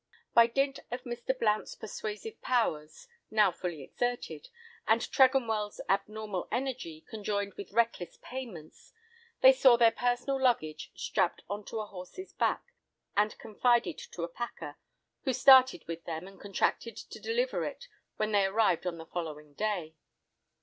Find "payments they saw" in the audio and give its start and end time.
8.19-9.77